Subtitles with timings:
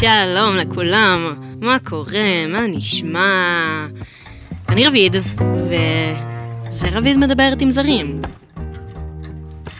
[0.00, 3.86] שלום לכולם, מה קורה, מה נשמע?
[4.68, 5.16] אני רביד,
[5.64, 8.22] וזה רביד מדברת עם זרים.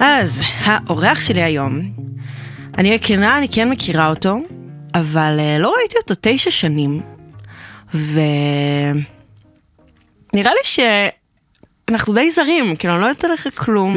[0.00, 1.80] אז, האורח שלי היום,
[2.78, 4.38] אני הכנה, אני כן מכירה אותו,
[4.94, 7.00] אבל uh, לא ראיתי אותו תשע שנים,
[7.95, 8.23] ונראה
[10.32, 10.85] לי
[11.89, 13.96] שאנחנו די זרים, כאילו אני לא יודעת עליך כלום.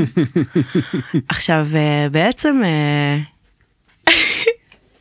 [1.30, 2.62] עכשיו, uh, בעצם...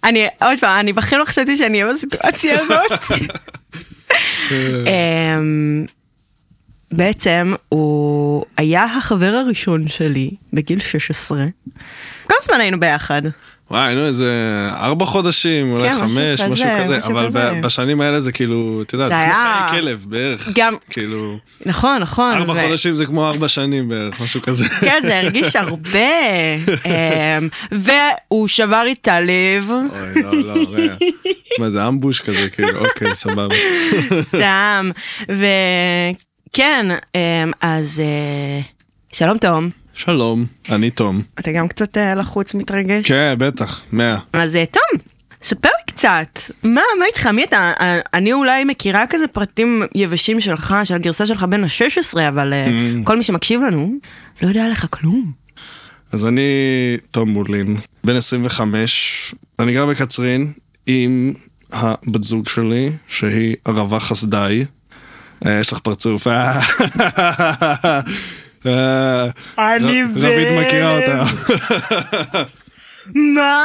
[0.04, 2.92] אני, עוד פעם, אני בכלל לא חשבתי שאני אהיה בסיטואציה הזאת.
[4.86, 5.86] אמ,
[6.92, 11.44] בעצם הוא היה החבר הראשון שלי בגיל 16.
[12.28, 13.22] כמה זמן היינו ביחד?
[13.70, 14.30] וואי, היינו איזה
[14.73, 17.52] ארבע חודשים, אולי כן, משהו חמש, כזה, משהו כזה, משהו אבל כזה.
[17.62, 20.48] בשנים האלה זה כאילו, את יודעת, זה כמו היה- חיי כלב בערך.
[20.55, 22.33] גם- כאילו, נכון, נכון.
[22.33, 24.69] ארבע ו- חודשים זה כמו ארבע שנים בערך, משהו כזה.
[24.80, 25.98] כן, זה הרגיש הרבה.
[26.87, 30.95] אמ, והוא שבר את הלב, אוי, לא, לא, רגע.
[31.59, 33.55] מה זה אמבוש כזה, כאילו, אוקיי, סבבה.
[34.20, 34.91] סתם.
[35.28, 37.20] וכן, אמ,
[37.61, 38.61] אז אה,
[39.12, 39.70] שלום תום.
[40.05, 41.23] שלום, אני תום.
[41.39, 43.09] אתה גם קצת אה, לחוץ מתרגש?
[43.09, 44.19] כן, בטח, מאה.
[44.33, 45.01] אז אה, תום,
[45.43, 47.73] ספר לי קצת, מה, מה איתך, מי אתה?
[47.81, 53.05] אה, אני אולי מכירה כזה פרטים יבשים שלך, של הגרסה שלך בין ה-16, אבל Mm.
[53.05, 53.93] כל מי שמקשיב לנו,
[54.43, 55.33] לא יודע עליך כלום.
[56.12, 56.43] אז אני
[57.11, 60.53] תום מולין, בן 25, אני גר בקצרין
[60.87, 61.33] עם
[61.73, 64.65] הבת זוג שלי, שהיא ערבה חסדאי.
[65.47, 66.27] יש לך פרצוף.
[68.66, 69.27] אה,
[69.58, 71.22] אה, אני ר- רבית מכירה אותה.
[73.14, 73.64] מה?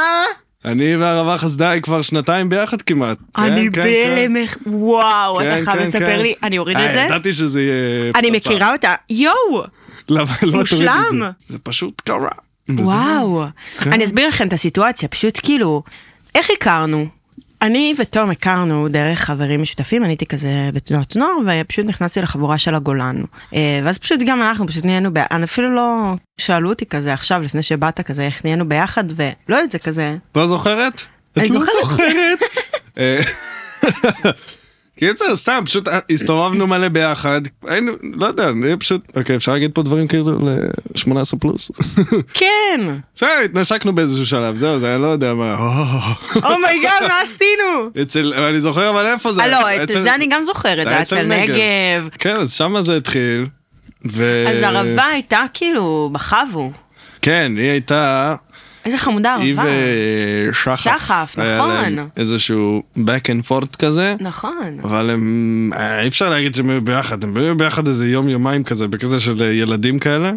[0.64, 3.18] אני והערבה חסדאי כבר שנתיים ביחד כמעט.
[3.38, 6.20] אני כן, כן, בהלם, איך- וואו, כן, אתה חייב כן, לספר כן.
[6.20, 7.00] לי, אני אוריד אה, את זה?
[7.00, 8.50] ידעתי שזה יהיה אני פצצה.
[8.50, 9.64] מכירה אותה, יואו,
[10.08, 11.02] למה לא תורידי את מושלם.
[11.10, 11.16] זה?
[11.48, 12.28] זה פשוט קרה.
[12.70, 13.44] וואו.
[13.80, 13.92] כן.
[13.92, 15.82] אני אסביר לכם את הסיטואציה, פשוט כאילו,
[16.34, 17.06] איך הכרנו?
[17.66, 22.74] אני ותום הכרנו דרך חברים משותפים, אני הייתי כזה בתנועת נוער, ופשוט נכנסתי לחבורה של
[22.74, 23.22] הגולן.
[23.54, 25.18] אה, ואז פשוט גם אנחנו פשוט נהיינו, ב...
[25.30, 29.70] אני אפילו לא שאלו אותי כזה עכשיו, לפני שבאת כזה, איך נהיינו ביחד, ולא יודעת,
[29.70, 31.02] זה כזה, לא זוכרת?
[31.32, 32.38] את לא זוכרת.
[35.02, 39.82] אה, קיצר, סתם, פשוט הסתובבנו מלא ביחד, היינו, לא יודע, פשוט, אוקיי, אפשר להגיד פה
[39.82, 41.70] דברים כאילו ל-18 פלוס?
[42.34, 42.80] כן,
[43.14, 45.56] בסדר, התנשקנו באיזשהו שלב, זהו, זה היה לא יודע מה,
[46.34, 48.02] oh my god, מה עשינו?
[48.02, 51.02] אצל, אני זוכר אבל איפה זה, אה, לא, את זה אני גם זוכרת, זה היה
[51.02, 52.08] אצל נגב.
[52.18, 53.46] כן, אז שמה זה התחיל.
[54.04, 56.72] אז ערבה הייתה כאילו בחבורה.
[57.22, 58.34] כן, היא הייתה,
[58.86, 59.70] איזה חמודה היא ערבה.
[60.50, 60.80] ושחף.
[60.80, 61.70] שחף, היה נכון.
[61.70, 64.14] להם איזשהו back and forth כזה.
[64.20, 64.76] נכון.
[64.82, 68.64] אבל הם, אה, אי אפשר להגיד שהם היו ביחד, הם היו ביחד איזה יום יומיים
[68.64, 70.32] כזה, בקטע של אה, ילדים כאלה.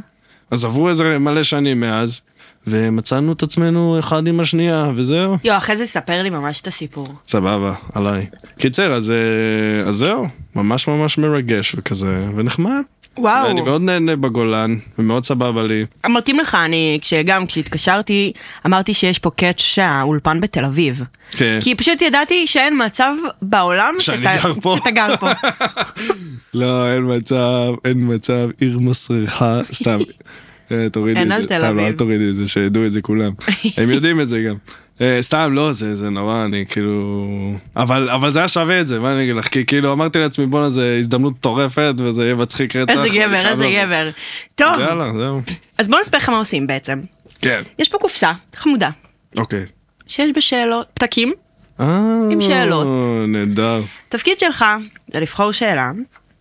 [0.51, 2.21] אז עברו איזה מלא שנים מאז,
[2.67, 5.37] ומצאנו את עצמנו אחד עם השנייה, וזהו.
[5.43, 7.07] יו, אחרי זה ספר לי ממש את הסיפור.
[7.27, 8.25] סבבה, עליי.
[8.59, 12.81] קיצר, אז, אה, אז זהו, ממש ממש מרגש וכזה, ונחמד.
[13.17, 13.47] וואו.
[13.47, 15.85] ואני מאוד נהנה בגולן, ומאוד סבבה לי.
[16.09, 18.31] מתאים לך, אני, כשגם, כשהתקשרתי,
[18.65, 21.01] אמרתי שיש פה קאץ' שהאולפן בתל אביב.
[21.31, 21.59] כן.
[21.61, 24.75] כי פשוט ידעתי שאין מצב בעולם שאני שאתה- גר פה.
[24.77, 25.29] שאתה גר פה.
[26.53, 29.99] לא, אין מצב, אין מצב, עיר מסריחה, סתם.
[30.71, 31.91] אה, תורידי את זה, סתם, לא, אל.
[31.91, 33.31] תורידי את זה, שידעו את זה כולם.
[33.77, 34.55] הם יודעים את זה גם.
[35.01, 37.27] אה, סתם, לא, זה, זה נורא, אני כאילו...
[37.75, 39.47] אבל, אבל זה היה שווה את זה, מה אני אגיד לך?
[39.47, 42.93] כי כאילו אמרתי לעצמי, בואנה, זה הזדמנות מטורפת, וזה יהיה מצחיק רצח.
[42.93, 43.65] איזה גבר, איזה.
[43.83, 44.09] גבר.
[44.55, 45.41] טוב, יאללה, זהו.
[45.77, 46.99] אז בוא נספר לך מה עושים בעצם.
[47.41, 48.89] כן, יש פה קופסה חמודה,
[49.37, 49.65] אוקיי.
[50.07, 51.33] שיש בשאלות, פתקים.
[51.79, 51.85] אה,
[52.31, 52.87] עם שאלות.
[53.27, 53.81] נהדר.
[54.07, 54.65] התפקיד שלך
[55.13, 55.91] זה לבחור שאלה,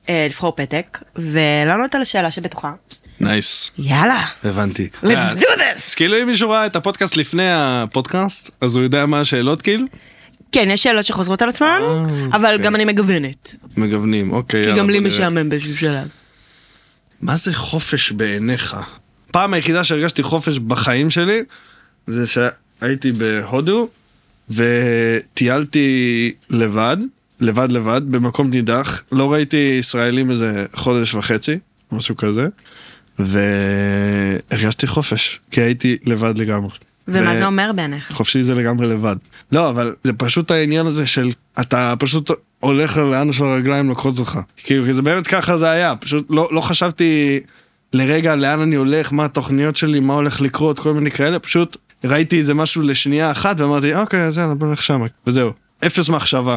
[0.08, 2.72] אה, לבחור פתק, ולענות על השאלה שבתוכה.
[3.20, 4.88] nice, יאללה, הבנתי.
[5.02, 5.96] let's אה, do this!
[5.96, 9.84] כאילו אם מישהו ראה את הפודקאסט לפני הפודקאסט, אז הוא יודע מה השאלות כאילו?
[10.52, 11.80] כן, יש שאלות שחוזרות על עצמן,
[12.32, 12.66] אבל אוקיי.
[12.66, 13.56] גם אני מגוונת.
[13.76, 14.78] מגוונים, אוקיי, כי.
[14.78, 15.00] גם לי.
[15.00, 16.08] משעמם באיזשהו שלב.
[17.20, 18.76] מה זה חופש בעיניך?
[19.32, 21.42] פעם היחידה שהרגשתי חופש בחיים שלי,
[22.06, 23.88] זה שהייתי בהודו,
[24.50, 26.96] וטיילתי לבד,
[27.40, 31.58] לבד לבד, במקום נידח, לא ראיתי ישראלים איזה חודש וחצי,
[31.92, 32.46] משהו כזה,
[33.18, 36.70] והרגשתי חופש, כי הייתי לבד לגמרי.
[37.08, 38.12] ומה ו- זה אומר בעיניך?
[38.12, 39.16] חופשי זה לגמרי לבד.
[39.52, 41.30] לא, אבל זה פשוט העניין הזה של
[41.60, 42.30] אתה פשוט
[42.60, 44.38] הולך לאן שהרגליים לוקחות אותך.
[44.56, 47.40] כאילו, כי זה באמת ככה זה היה, פשוט לא, לא חשבתי
[47.92, 52.38] לרגע לאן אני הולך, מה התוכניות שלי, מה הולך לקרות, כל מיני כאלה, פשוט ראיתי
[52.38, 55.52] איזה משהו לשנייה אחת ואמרתי, אוקיי, אז יאללה, בוא נלך שמה, וזהו.
[55.86, 56.56] אפס מחשבה,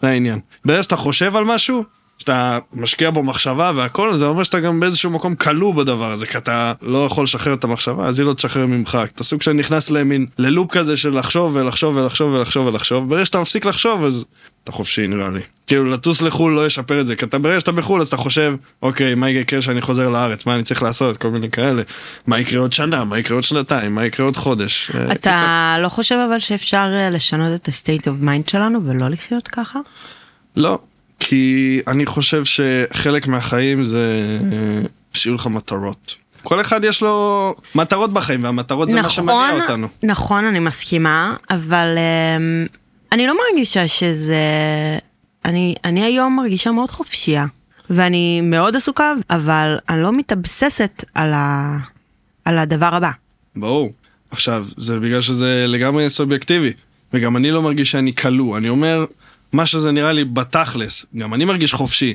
[0.00, 0.38] זה העניין.
[0.64, 1.84] ברגע שאתה חושב על משהו,
[2.22, 6.38] שאתה משקיע בו מחשבה והכל, זה אומר שאתה גם באיזשהו מקום כלוא בדבר הזה, כי
[6.38, 8.98] אתה לא יכול לשחרר את המחשבה, אז היא לא תשחרר ממך.
[9.14, 13.40] אתה סוג של נכנס למין, ללופ כזה של לחשוב ולחשוב ולחשוב ולחשוב ולחשוב, ברגע שאתה
[13.40, 14.24] מפסיק לחשוב, אז
[14.64, 15.40] אתה חופשי נראה לי.
[15.66, 18.54] כאילו, לטוס לחו"ל לא ישפר את זה, כי אתה ברגע שאתה בחו"ל, אז אתה חושב,
[18.82, 21.82] אוקיי, מה יקרה כשאני חוזר לארץ, מה אני צריך לעשות, כל מיני כאלה.
[22.26, 24.90] מה יקרה עוד שנה, מה יקרה עוד שנתיים, מה יקרה עוד חודש.
[24.94, 29.48] אה, אתה לא חושב אבל שאפשר אה, לשנות את ה-state of mind שלנו ולא לחיות
[29.48, 29.78] ככה?
[30.56, 30.78] לא,
[31.32, 34.80] כי אני חושב שחלק מהחיים זה אה,
[35.12, 36.18] שיהיו לך מטרות.
[36.42, 39.88] כל אחד יש לו מטרות בחיים, והמטרות זה מה שמניע אותנו.
[40.02, 42.66] נכון, אני מסכימה, אבל אמ,
[43.12, 44.36] אני לא מרגישה שזה...
[45.44, 47.44] אני, אני היום מרגישה מאוד חופשייה,
[47.90, 51.76] ואני מאוד עסוקה, אבל אני לא מתאבססת על, ה...
[52.44, 53.10] על הדבר הבא.
[53.56, 53.92] ברור.
[54.30, 56.72] עכשיו, זה בגלל שזה לגמרי סובייקטיבי,
[57.12, 58.56] וגם אני לא מרגיש שאני כלוא.
[58.58, 59.04] אני אומר,
[59.52, 62.14] מה שזה נראה לי בתכלס, גם אני מרגיש חופשי.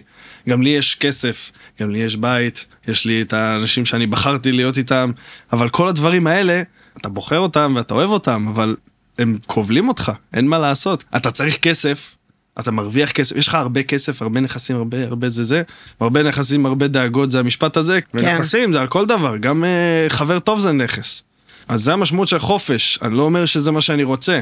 [0.50, 1.52] גם לי יש כסף,
[1.82, 5.12] גם לי יש בית, יש לי את האנשים שאני בחרתי להיות איתם,
[5.54, 6.62] אבל כל הדברים האלה,
[6.98, 8.76] אתה בוחר אותם ואתה אוהב אותם, אבל
[9.20, 11.04] הם כובלים אותך, אין מה לעשות.
[11.16, 12.16] אתה צריך כסף,
[12.60, 15.62] אתה מרוויח כסף, יש לך הרבה כסף, הרבה נכסים, הרבה, הרבה זה זה,
[16.00, 18.18] הרבה נכסים, הרבה דאגות, זה המשפט הזה, כן.
[18.18, 21.24] ונכסים זה על כל דבר, גם uh, חבר טוב זה נכס.
[21.68, 24.42] אז זה המשמעות של חופש, אני לא אומר שזה מה שאני רוצה.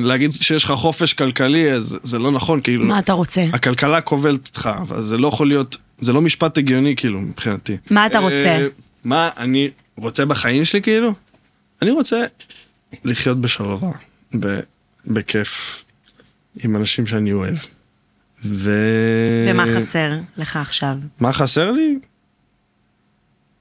[0.00, 2.84] להגיד שיש לך חופש כלכלי, אז זה לא נכון, כאילו...
[2.84, 3.46] מה אתה רוצה?
[3.52, 7.76] הכלכלה כובלת אותך, אבל זה לא יכול להיות, זה לא משפט הגיוני, כאילו, מבחינתי.
[7.90, 8.48] מה אתה רוצה?
[8.48, 8.66] אה,
[9.04, 11.12] מה אני רוצה בחיים שלי, כאילו?
[11.82, 12.24] אני רוצה
[13.04, 13.92] לחיות בשלווה,
[15.06, 15.84] בכיף,
[16.64, 17.56] עם אנשים שאני אוהב.
[18.44, 18.70] ו...
[19.50, 20.96] ומה חסר לך עכשיו?
[21.20, 21.98] מה חסר לי?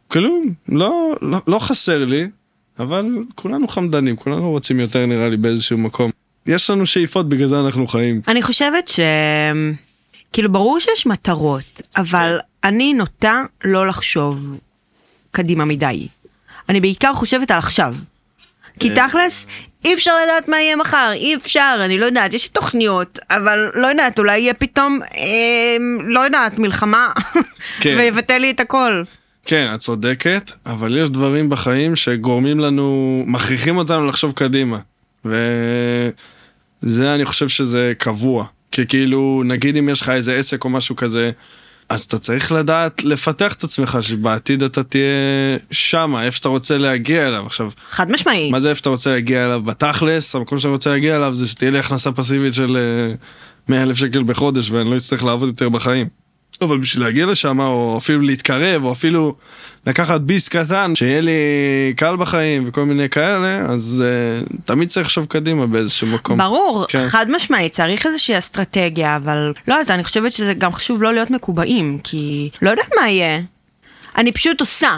[0.07, 2.27] כלום, לא, לא, לא חסר לי.
[2.79, 6.11] אבל כולנו חמדנים, כולנו רוצים יותר נראה לי באיזשהו מקום.
[6.45, 8.21] יש לנו שאיפות, בגלל זה אנחנו חיים.
[8.27, 8.99] אני חושבת ש...
[10.33, 12.37] כאילו, ברור שיש מטרות, אבל.
[12.63, 14.57] אני נוטה לא לחשוב
[15.31, 16.07] קדימה מדי.
[16.69, 17.95] אני בעיקר חושבת על עכשיו.
[18.79, 19.47] כי תכלס,
[19.85, 23.71] אי אפשר לדעת מה יהיה מחר, אי אפשר, אני לא יודעת, יש לי תוכניות, אבל
[23.75, 27.11] לא יודעת, אולי יהיה פתאום, אה, לא יודעת, מלחמה,
[27.79, 27.95] כן.
[27.99, 29.03] ויבטל לי את הכל.
[29.45, 34.79] כן, את צודקת, אבל יש דברים בחיים שגורמים לנו, מכריחים אותנו לחשוב קדימה.
[35.25, 38.45] וזה, אני חושב שזה קבוע.
[38.71, 41.31] כי כאילו, נגיד אם יש לך איזה עסק או משהו כזה,
[41.89, 47.27] אז אתה צריך לדעת לפתח את עצמך, שבעתיד אתה תהיה שמה, איפה שאתה רוצה להגיע
[47.27, 47.45] אליו.
[47.45, 48.51] עכשיו, חד משמעית.
[48.51, 49.61] מה זה איפה שאתה רוצה להגיע אליו?
[49.61, 52.77] בתכלס, המקום שאתה רוצה להגיע אליו זה שתהיה לי הכנסה פסיבית של
[53.69, 56.07] 100 אה, אלף שקל בחודש ואני לא אצטרך לעבוד יותר בחיים.
[56.61, 59.35] אבל בשביל להגיע לשם, או אפילו להתקרב, או אפילו
[59.87, 61.31] לקחת ביס קטן, שיהיה לי
[61.95, 66.37] קל בחיים וכל מיני כאלה, אז uh, תמיד צריך לחשוב קדימה באיזשהו מקום.
[66.37, 67.07] ברור, כן.
[67.07, 71.31] חד משמעית, צריך איזושהי אסטרטגיה, אבל לא יודעת, אני חושבת שזה גם חשוב לא להיות
[71.31, 73.39] מקובעים, כי לא יודעת מה יהיה.
[74.17, 74.97] אני פשוט עושה.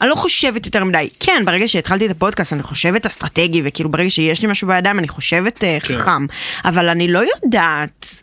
[0.00, 1.08] אני לא חושבת יותר מדי.
[1.20, 5.08] כן, ברגע שהתחלתי את הפודקאסט אני חושבת אסטרטגי, וכאילו ברגע שיש לי משהו בידיים אני
[5.08, 5.98] חושבת uh, כן.
[5.98, 6.26] חכם,
[6.64, 8.22] אבל אני לא יודעת.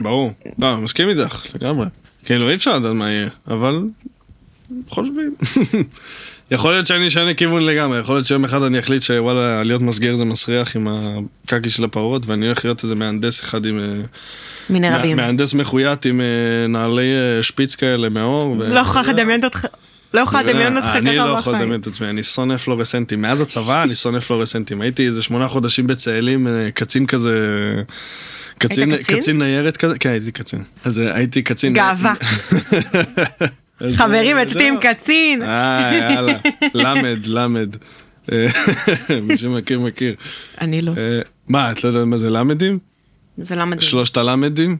[0.00, 1.86] ברור, לא, מסכים איתך, לגמרי.
[2.24, 3.80] כאילו אי אפשר לדעת מה יהיה, אבל
[4.88, 5.34] חושבים.
[6.50, 10.16] יכול להיות שאני אשנה כיוון לגמרי, יכול להיות שיום אחד אני אחליט שוואלה, להיות מסגר
[10.16, 13.78] זה מסריח עם הקקי של הפרות, ואני הולך להיות איזה מהנדס אחד עם...
[13.78, 13.84] אה,
[14.70, 15.16] מיני רבים.
[15.16, 18.56] מהנדס מחויית עם אה, נעלי אה, שפיץ כאלה מאור.
[18.58, 19.66] לא יכולה לדמיין אותך.
[20.14, 21.08] לא יכולה לדמיין אותך ככה בחיים.
[21.08, 23.22] אני לא יכול לדמיין את עצמי, אני שונא פלורסנטים.
[23.22, 24.80] מאז הצבא אני שונא פלורסנטים.
[24.80, 27.36] הייתי איזה שמונה חודשים בצאלים, קצין כזה...
[28.58, 29.38] קצין, קצין?
[29.38, 29.98] ניירת כזה?
[29.98, 30.62] כן, הייתי קצין.
[30.84, 31.72] אז אה, הייתי קצין...
[31.72, 32.14] גאווה.
[33.96, 35.42] חברים, אצלי עם קצין.
[35.42, 36.38] אה, יאללה.
[36.74, 37.76] למד, למד.
[38.32, 38.46] אה,
[39.22, 40.14] מי שמכיר, מכיר.
[40.60, 40.92] אני לא.
[40.96, 42.78] אה, מה, את לא יודעת מה זה למדים?
[43.38, 43.80] זה למדים.
[43.80, 44.76] שלושת הלמדים?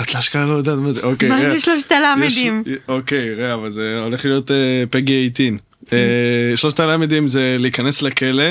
[0.00, 1.28] את לאשכרה לא יודעת מה זה, אוקיי.
[1.28, 2.62] מה זה שלושת הלמדים?
[2.88, 4.50] אוקיי, ראה, אבל זה הולך להיות
[4.90, 5.98] פגי 18.
[6.56, 8.44] שלושת הלמדים זה להיכנס לכלא,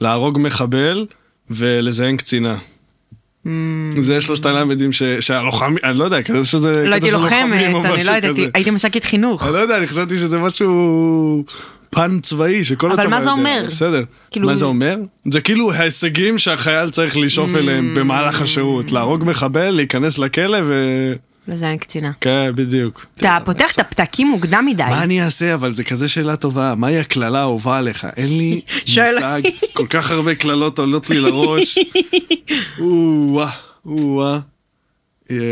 [0.00, 1.06] להרוג מחבל
[1.50, 2.56] ולזיין קצינה.
[3.46, 4.00] Mm.
[4.00, 6.84] זה שלושת הלמדים שהלוחמים, אני לא יודע, כזה שזה...
[6.86, 9.42] לא הייתי לוחמת, אני לא יודעת, הייתי מש"קית חינוך.
[9.44, 11.44] אני לא יודע, אני חשבתי שזה משהו...
[11.90, 13.16] פן צבאי שכל הצבא יודע.
[13.16, 13.64] אבל מה זה אומר?
[13.66, 14.02] בסדר.
[14.30, 14.46] כאילו...
[14.46, 14.96] מה זה אומר?
[15.32, 17.58] זה כאילו ההישגים שהחייל צריך לשאוף mm.
[17.58, 18.92] אליהם במהלך השירות.
[18.92, 21.12] להרוג מחבל, להיכנס לכלא ו...
[21.48, 22.12] לזיין קצינה.
[22.20, 23.06] כן, בדיוק.
[23.16, 24.82] אתה פותח את הפתקים מוקדם מדי.
[24.82, 25.54] מה אני אעשה?
[25.54, 26.74] אבל זה כזה שאלה טובה.
[26.74, 28.06] מהי הקללה האהובה עליך?
[28.16, 29.40] אין לי מושג.
[29.72, 31.78] כל כך הרבה קללות עולות לי לראש.
[32.80, 33.50] או-אה,
[33.86, 34.38] או-אה.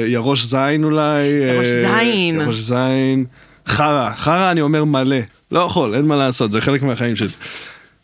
[0.07, 1.23] ירוש זין אולי.
[1.23, 2.41] ירוש זין.
[2.41, 3.25] ירוש זין.
[3.67, 5.17] חרא, חרא אני אומר מלא.
[5.53, 7.29] לא יכול, אין מה לעשות, זה חלק מהחיים של,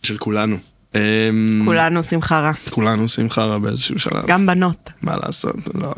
[0.02, 0.56] של כולנו.
[0.94, 2.52] אמ, כולנו עושים חרא.
[2.70, 4.26] כולנו עושים חרא באיזשהו שלב.
[4.26, 4.90] גם בנות.
[5.02, 5.54] מה לעשות?
[5.74, 5.92] לא,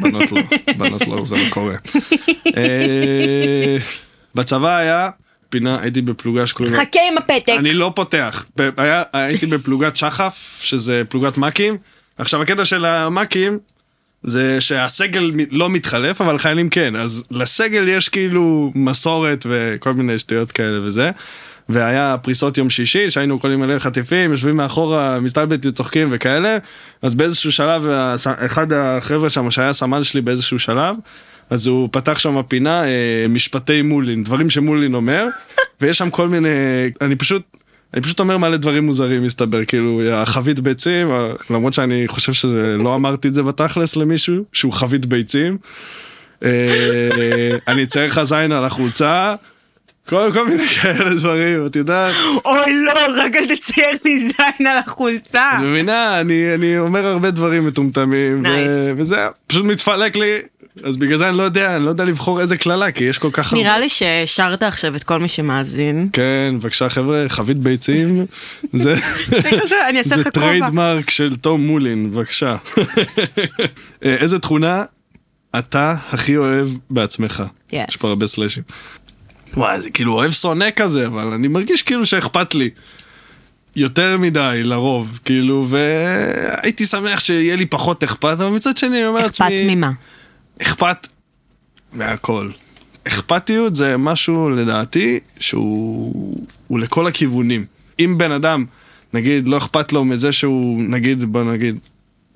[0.00, 0.42] בנות לא,
[0.76, 1.74] בנות לא, זה לא קורה.
[2.56, 3.76] אה,
[4.34, 5.10] בצבא היה
[5.50, 6.80] פינה, הייתי בפלוגה שקוראים לה...
[6.80, 7.52] חכה עם הפתק.
[7.58, 8.44] אני לא פותח.
[8.76, 11.76] היה- הייתי בפלוגת שחף, שזה פלוגת מ"כים.
[12.18, 13.58] עכשיו, הקטע של המ"כים
[14.22, 16.96] זה שהסגל לא מתחלף, אבל חיילים כן.
[16.96, 21.10] אז לסגל יש כאילו מסורת וכל מיני שטויות כאלה וזה.
[21.68, 26.58] והיה פריסות יום שישי, שהיינו קולים אלה חטיפים, יושבים מאחורה, מסתלבטים, צוחקים וכאלה.
[27.02, 27.86] אז באיזשהו שלב,
[28.24, 30.96] אחד החבר'ה שם, שהיה סמל שלי באיזשהו שלב,
[31.50, 35.26] אז הוא פתח שם פינה, אה, משפטי מולין, דברים שמולין אומר,
[35.80, 36.48] ויש שם כל מיני,
[37.00, 37.42] אני פשוט,
[37.94, 42.94] אני פשוט אומר מלא דברים מוזרים מסתבר, כאילו, החבית ביצים, אה, למרות שאני חושב שלא
[42.94, 45.58] אמרתי את זה בתכלס למישהו, שהוא חבית ביצים.
[46.44, 46.50] אה,
[47.68, 49.34] אני אצייר לך זין על החולצה,
[50.08, 52.14] כל, כל מיני כאלה דברים, את יודעת.
[52.44, 52.92] אוי לא,
[53.24, 55.50] רק אל תצייר לי זין על החולצה.
[55.54, 58.94] את מבינה, אני, אני אומר הרבה דברים מטומטמים, ו- Nice.
[58.96, 60.38] וזה פשוט מתפלק לי,
[60.84, 63.30] אז בגלל זה אני לא יודע, אני לא יודע לבחור איזה קללה, כי יש כל
[63.32, 63.64] כך הרבה.
[63.64, 66.08] נראה לי שהשארת עכשיו את כל מי שמאזין.
[66.12, 68.26] כן, בבקשה חבר'ה, חבית ביצים,
[68.72, 68.94] זה,
[70.04, 70.24] זה.
[70.32, 72.56] trademark של תום מולין, בבקשה.
[74.04, 74.84] אה, איזה תכונה
[75.58, 77.42] אתה הכי אוהב בעצמך?
[77.70, 77.74] Yes.
[77.88, 78.62] יש פה הרבה סלאשים.
[79.54, 82.70] וואי, זה כאילו אוהב שונא כזה, אבל אני מרגיש כאילו שאכפת לי.
[83.76, 89.20] יותר מדי לרוב, כאילו, והייתי שמח שיהיה לי פחות אכפת, אבל מצד שני אני אומר
[89.20, 89.46] לעצמי...
[89.46, 89.90] אכפת ממה?
[90.62, 91.08] אכפת
[91.92, 92.50] מהכל.
[93.08, 96.36] אכפתיות זה משהו לדעתי שהוא
[96.66, 97.64] הוא לכל הכיוונים.
[98.00, 98.64] אם בן אדם,
[99.12, 101.80] נגיד, לא אכפת לו מזה שהוא, נגיד, בוא נגיד,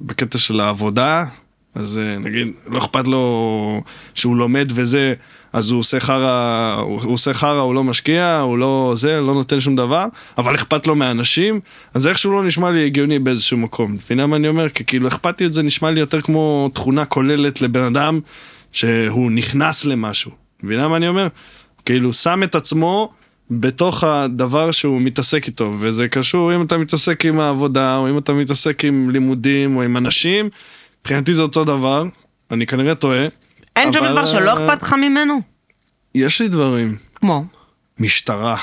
[0.00, 1.24] בקטע של העבודה,
[1.74, 3.82] אז אה, נגיד, לא אכפת לו
[4.14, 5.14] שהוא לומד וזה,
[5.52, 9.34] אז הוא עושה חרא, הוא, הוא עושה חרא, הוא לא משקיע, הוא לא זה, לא
[9.34, 10.06] נותן שום דבר,
[10.38, 11.60] אבל אכפת לו מאנשים,
[11.94, 13.92] אז איכשהו לא נשמע לי הגיוני באיזשהו מקום.
[13.92, 14.68] מבינה מה אני אומר?
[14.68, 18.20] כי כאילו אכפתיות זה נשמע לי יותר כמו תכונה כוללת לבן אדם
[18.72, 20.30] שהוא נכנס למשהו.
[20.62, 21.28] מבינה מה אני אומר?
[21.84, 23.12] כאילו שם את עצמו
[23.50, 28.32] בתוך הדבר שהוא מתעסק איתו, וזה קשור אם אתה מתעסק עם העבודה, או אם אתה
[28.32, 30.48] מתעסק עם לימודים, או עם אנשים,
[31.00, 32.04] מבחינתי זה אותו דבר,
[32.50, 33.26] אני כנראה טועה.
[33.76, 35.40] אין שום אבל, דבר שלא אה, אכפת לך ממנו?
[36.14, 36.88] יש לי דברים.
[37.14, 37.44] כמו.
[38.00, 38.56] משטרה.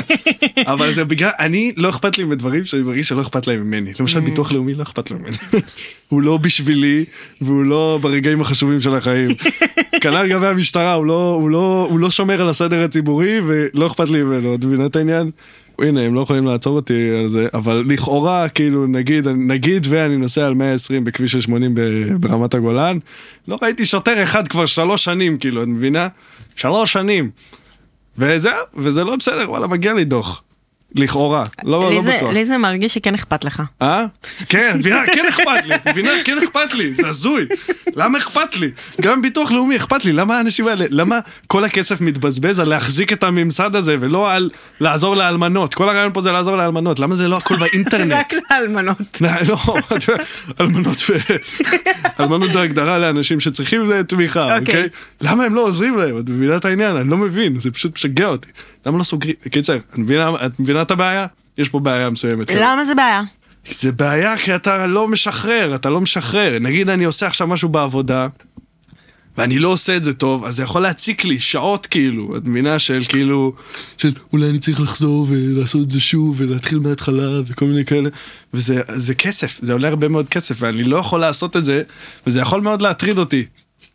[0.72, 3.92] אבל זה בגלל, אני לא אכפת לי מדברים שאני מרגיש שלא אכפת להם ממני.
[4.00, 5.36] למשל ביטוח לאומי לא אכפת לו ממני.
[6.08, 7.04] הוא לא בשבילי,
[7.40, 9.30] והוא לא ברגעים החשובים של החיים.
[10.02, 14.08] כנ"ל לגבי המשטרה, הוא לא, הוא, לא, הוא לא שומר על הסדר הציבורי, ולא אכפת
[14.08, 15.30] לי ממנו, את מבינה את העניין?
[15.78, 20.46] הנה, הם לא יכולים לעצור אותי על זה, אבל לכאורה, כאילו, נגיד, נגיד ואני נוסע
[20.46, 21.80] על 120 בכביש של 80 ב-
[22.20, 22.98] ברמת הגולן,
[23.48, 26.08] לא ראיתי שוטר אחד כבר שלוש שנים, כאילו, את מבינה?
[26.56, 27.30] שלוש שנים.
[28.18, 30.42] וזהו, וזה לא בסדר, וואלה, מגיע לי דוח.
[30.94, 32.32] לכאורה, לא, לי לא זה- בטוח.
[32.32, 33.62] לי זה מרגיש שכן אכפת לך.
[33.82, 34.04] אה?
[34.48, 37.46] כן, מבינה, כן אכפת לי, מבינה, כן אכפת לי, זה הזוי.
[37.96, 38.70] למה אכפת לי?
[39.00, 43.24] גם ביטוח לאומי אכפת לי, למה האנשים האלה, למה כל הכסף מתבזבז על להחזיק את
[43.24, 45.74] הממסד הזה ולא על לעזור לאלמנות?
[45.74, 48.12] כל הרעיון פה זה לעזור לאלמנות, למה זה לא הכל באינטרנט?
[48.20, 49.20] רק לאלמנות.
[49.48, 49.56] לא,
[49.90, 50.24] יודע,
[50.60, 50.96] אלמנות.
[52.20, 54.58] אלמנות בהגדרה לאנשים שצריכים אה, תמיכה, אוקיי.
[54.60, 54.88] אוקיי?
[55.20, 56.18] למה הם לא עוזרים להם?
[56.18, 56.96] את מבינה את העניין?
[56.96, 58.48] אני לא מבין, זה פשוט משגע אותי.
[58.86, 59.34] למה לא סוגרים?
[59.50, 60.30] קיצר, את מבינה-
[60.84, 61.26] את הבעיה?
[61.58, 62.50] יש פה בעיה מסוימת.
[62.50, 63.22] למה זה בעיה?
[63.66, 66.58] זה בעיה כי אתה לא משחרר, אתה לא משחרר.
[66.60, 68.26] נגיד אני עושה עכשיו משהו בעבודה,
[69.38, 72.78] ואני לא עושה את זה טוב, אז זה יכול להציק לי שעות כאילו, את מבינה
[72.78, 73.52] של כאילו,
[73.98, 78.08] של אולי אני צריך לחזור ולעשות את זה שוב ולהתחיל מההתחלה וכל מיני כאלה,
[78.54, 81.82] וזה זה כסף, זה עולה הרבה מאוד כסף, ואני לא יכול לעשות את זה,
[82.26, 83.44] וזה יכול מאוד להטריד אותי.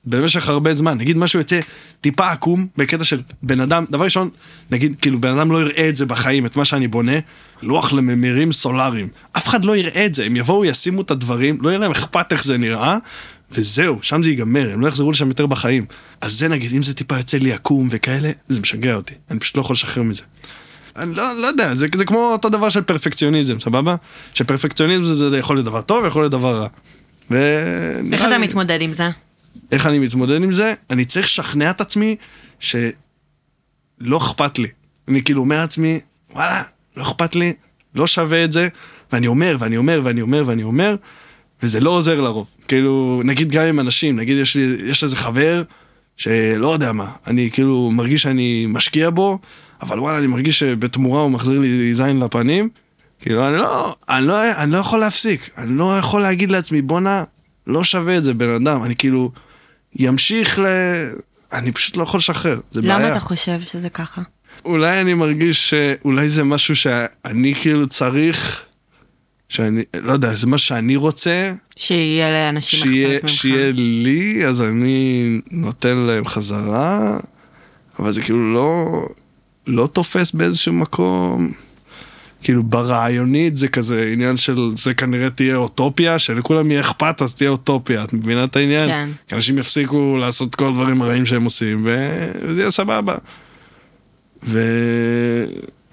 [0.06, 1.60] במשך הרבה זמן, נגיד משהו יוצא
[2.02, 4.30] טיפה עקום בקטע של בן אדם, דבר ראשון,
[4.72, 7.12] נגיד כאילו בן אדם לא יראה את זה בחיים, את מה שאני בונה,
[7.62, 9.08] לוח לממירים סולאריים.
[9.38, 12.34] אף אחד לא יראה את זה, הם יבואו, ישימו את הדברים, לא יהיה להם אכפת
[12.34, 12.98] איך זה נראה,
[13.52, 15.86] וזהו, שם זה ייגמר, הם לא יחזרו לשם יותר בחיים.
[16.22, 19.56] אז זה נגיד, אם זה טיפה יוצא לי עקום וכאלה, זה משגע אותי, אני פשוט
[19.58, 20.24] לא יכול לשחרר מזה.
[20.98, 23.96] אני לא, לא יודע, זה, זה כמו אותו דבר של פרפקציוניזם, סבבה?
[24.34, 26.68] שפרפקציוניזם זה, זה יכול להיות דבר טוב, יכול להיות דבר רע.
[27.32, 29.10] ונראה איך אתה לי- מתמודד עם זה?
[29.72, 30.74] איך אני מתמודד עם זה?
[30.90, 32.16] אני צריך לשכנע את עצמי
[32.60, 34.68] שלא אכפת לי.
[35.08, 36.00] אני כאילו אומר לעצמי,
[36.32, 36.64] וואלה,
[36.98, 37.54] לא אכפת לי,
[37.96, 38.68] לא שווה את זה,
[39.12, 40.96] ואני אומר, ואני אומר, ואני אומר, ואני אומר,
[41.64, 42.50] וזה לא עוזר לרוב.
[42.68, 45.64] כאילו, נגיד גם עם אנשים, נגיד יש לי, יש איזה חבר,
[46.18, 49.40] שלא יודע מה, אני כאילו מרגיש שאני משקיע בו,
[49.82, 52.70] אבל וואלה, אני מרגיש שבתמורה הוא מחזיר לי זין לפנים.
[53.20, 57.24] כאילו, אני לא, אני לא, אני לא יכול להפסיק, אני לא יכול להגיד לעצמי, בואנה,
[57.68, 59.32] לא שווה את זה, בן אדם, אני כאילו,
[59.96, 60.66] ימשיך ל...
[61.54, 63.00] אני פשוט לא יכול לשחרר, זה בעיה.
[63.00, 64.22] למה אתה חושב שזה ככה?
[64.66, 68.66] אולי אני מרגיש שאולי זה משהו שאני כאילו צריך
[69.50, 73.30] שאני, לא יודע, זה מה שאני רוצה, שיהיה לאנשים שיהיה, ממך.
[73.30, 77.18] שיהיה לי, אז אני נותן להם חזרה,
[78.00, 79.02] אבל זה כאילו לא,
[79.68, 81.52] לא תופס באיזשהו מקום.
[82.44, 87.50] כאילו ברעיונית זה כזה עניין של זה כנראה תהיה אוטופיה, שלכולם יהיה אכפת אז תהיה
[87.50, 88.90] אוטופיה, את מבינה את העניין?
[88.90, 89.10] כן.
[89.28, 93.16] כי אנשים יפסיקו לעשות כל הדברים הרעים שהם עושים ו- וזה יהיה סבבה.
[94.44, 94.60] ו...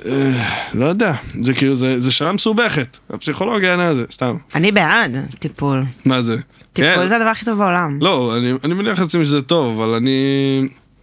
[0.06, 1.12] אה, לא יודע,
[1.42, 4.36] זה כאילו, זה, זה שאלה מסובכת, הפסיכולוגיה אין על זה, סתם.
[4.54, 5.84] אני בעד טיפול.
[6.06, 6.36] מה זה?
[6.72, 7.98] טיפול זה הדבר הכי טוב בעולם.
[8.00, 10.10] לא, אני, אני מניח לעצמי שזה טוב, אבל אני...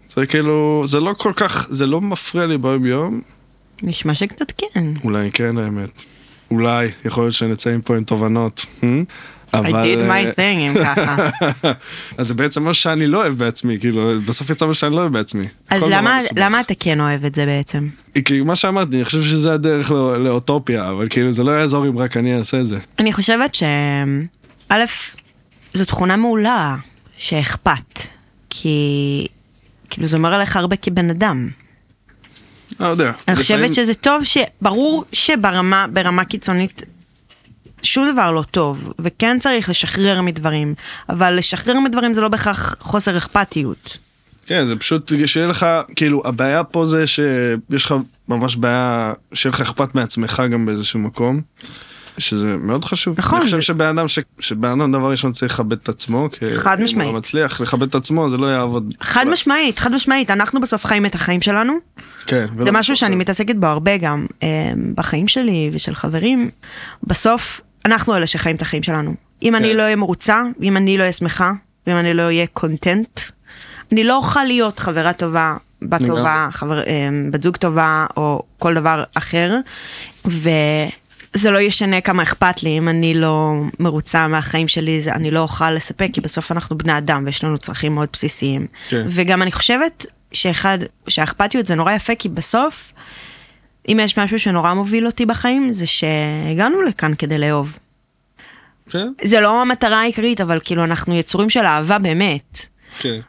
[0.10, 3.22] זה כאילו, זה לא כל כך, זה לא מפריע לי ביום יום,
[3.84, 4.86] נשמע שקצת כן.
[5.04, 6.04] אולי כן האמת.
[6.52, 8.66] אולי, יכול להיות שנצא פה עם תובנות.
[8.82, 9.70] I אבל...
[9.70, 11.30] did אה, my thing, אם ככה.
[12.18, 15.14] אז זה בעצם מה שאני לא אוהב בעצמי, כאילו, בסוף יצא מה שאני לא אוהב
[15.14, 15.46] בעצמי.
[15.70, 16.20] אז למה.
[16.36, 17.88] למה אתה כן אוהב את זה בעצם?
[18.26, 21.98] כי מה שאמרתי, אני חושב שזה הדרך לא, לאוטופיה, אבל כאילו זה לא יעזור אם
[21.98, 22.78] רק אני אעשה את זה.
[23.00, 23.64] אני חושבת ש...
[24.70, 24.84] א',
[25.74, 26.76] זו תכונה מעולה
[27.18, 28.00] שאכפת,
[28.50, 29.28] כי
[29.90, 31.50] כאילו זה אומר עליך הרבה כבן אדם.
[32.80, 33.04] לא יודע.
[33.06, 34.38] אני לפעמים- חושבת שזה טוב, ש...
[34.62, 36.82] ברור שברמה ברמה קיצונית
[37.84, 40.74] שום דבר לא טוב, וכן צריך לשחרר מדברים,
[41.10, 43.98] אבל לשחרר מדברים זה לא בהכרח חוסר אכפתיות.
[44.46, 45.66] כן, זה פשוט שיהיה לך,
[45.96, 47.96] כאילו, הבעיה פה זה שיש לך
[48.30, 51.42] ממש בעיה, שיהיה לך אכפת מעצמך גם באיזשהו מקום,
[52.18, 53.16] שזה מאוד חשוב.
[53.20, 54.20] נכון, אני חושב זה- שבן אדם, ש...
[54.40, 57.08] שבן אדם דבר ראשון צריך לכבד את עצמו, כי חד אם הוא משמעית.
[57.12, 58.94] לא מצליח לכבד את עצמו, זה לא יעבוד.
[59.02, 59.26] חד.
[59.28, 61.74] משמעית, חד משמעית, אנחנו בסוף חיים את החיים שלנו,
[62.28, 62.46] כן.
[62.64, 64.48] זה משהו שאני מתעסקת בו הרבה גם אה,
[64.96, 66.50] בחיים שלי ושל חברים.
[67.04, 69.16] בסוף, אנחנו אלה שחיים את החיים שלנו.
[69.44, 69.76] אם אני כן.
[69.78, 71.52] לא אהיה מרוצה, אם אני לא אהיה שמחה,
[71.88, 73.20] ואם אני לא אהיה קונטנט,
[73.92, 76.06] אני לא אוכל להיות חברה טובה, בת.
[76.06, 76.84] טובה, חבר, אה,
[77.32, 79.56] בת זוג טובה, או כל דבר אחר.
[81.36, 85.40] וזה לא ישנה כמה אכפת לי, אם אני לא מרוצה מהחיים שלי, זה, אני לא
[85.40, 88.68] אוכל לספק, כי בסוף אנחנו בני אדם ויש לנו צרכים מאוד בסיסיים.
[88.90, 89.06] כן.
[89.10, 92.94] וגם אני חושבת שאחד, שהאכפתיות זה נורא יפה, כי בסוף,
[93.88, 97.80] אם יש משהו שנורא מוביל אותי בחיים, זה שהגענו לכאן כדי לאהוב.
[98.90, 102.68] כן, זה לא המטרה העיקרית, אבל כאילו אנחנו יצורים של אהבה באמת.
[103.00, 103.20] כן.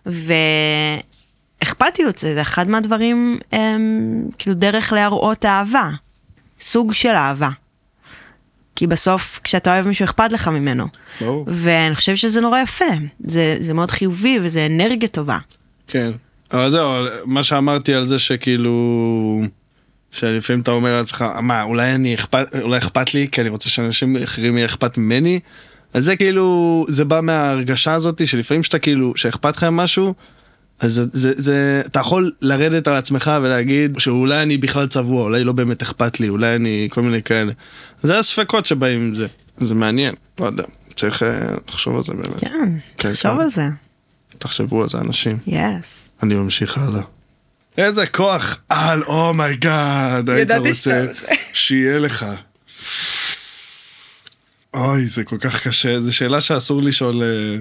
[1.63, 5.91] ואכפתיות זה אחד מהדברים, הם, כאילו דרך להראות אהבה.
[6.61, 7.49] סוג של אהבה.
[8.77, 10.87] כי בסוף כשאתה אוהב מישהו אכפת לך ממנו.
[11.21, 11.47] ברור.
[11.49, 12.85] ואני חושבת שזה נורא יפה.
[13.27, 15.39] זה, זה מאוד חיובי וזה אנרגיה טובה.
[15.87, 16.11] כן.
[16.53, 16.93] אבל זהו,
[17.25, 19.43] מה שאמרתי על זה שכאילו...
[20.11, 24.17] שלפעמים אתה אומר לעצמך, מה, אולי אני אכפת, אולי אכפת לי, כי אני רוצה שאנשים
[24.17, 25.41] אחרים יהיה אכפת ממני?
[25.95, 30.15] אז זה כאילו, זה בא מההרגשה הזאת שלפעמים שאתה כאילו, שאכפת לך ממשהו,
[30.81, 35.45] אז זה, זה, זה, אתה יכול לרדת על עצמך ולהגיד שאולי אני בכלל צבוע, אולי
[35.45, 37.53] לא באמת אכפת לי, אולי אני כל מיני כאלה.
[38.03, 39.27] זה הספקות שבאים עם זה.
[39.55, 40.65] זה מעניין, לא יודע,
[40.97, 42.41] צריך אה, לחשוב על זה באמת.
[42.41, 42.49] כן,
[42.97, 43.41] כן, תחשוב כן.
[43.41, 43.69] על זה.
[44.39, 45.37] תחשבו על זה אנשים.
[45.47, 46.09] yes.
[46.23, 47.03] אני ממשיך הלאה.
[47.79, 51.35] איזה כוח על, oh my god, היית רוצה שאתה רוצה.
[51.53, 52.27] שיהיה לך.
[54.75, 57.57] אוי, זה כל כך קשה, זו שאלה שאסור לשאול אה,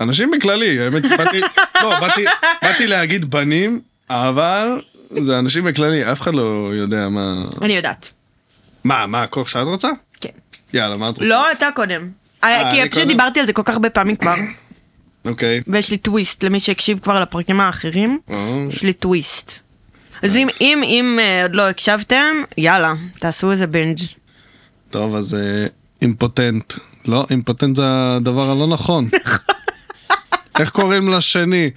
[0.00, 1.40] אנשים בכללי, האמת, באתי,
[1.82, 2.24] לא, באתי,
[2.62, 3.80] באתי להגיד בנים,
[4.10, 4.80] אבל
[5.10, 8.12] זה אנשים בכללי, אף אחד לא יודע מה, אני יודעת.
[8.84, 9.88] מה, מה הכוח שאת רוצה?
[10.20, 10.28] כן.
[10.72, 11.24] יאללה, מה את רוצה?
[11.24, 12.08] לא, אתה קודם.
[12.44, 13.06] אה, כי אני פשוט?
[13.06, 14.34] דיברתי על זה כל כך הרבה פעמים כבר,
[15.24, 15.62] אוקיי.
[15.66, 19.58] ויש לי טוויסט למי שהקשיב כבר לפרקים האחרים, אה, יש לי טוויסט.
[20.22, 23.98] אז אם, אם, אם אה, עוד לא הקשבתם, יאללה, תעשו איזה בינג'.
[24.90, 25.66] טוב, אז אה,
[26.02, 26.72] אימפוטנט.
[27.06, 29.08] לא, אימפוטנט זה הדבר הלא נכון.
[30.60, 31.70] איך קוראים לשני?